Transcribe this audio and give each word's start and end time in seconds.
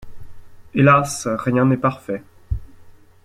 Hélas! 0.73 1.27
rien 1.27 1.65
n’est 1.65 1.77
parfait. 1.77 2.23